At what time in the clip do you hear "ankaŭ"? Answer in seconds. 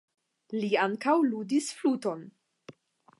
0.85-1.15